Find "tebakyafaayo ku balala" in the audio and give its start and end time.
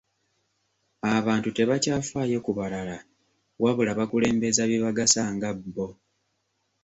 1.57-2.97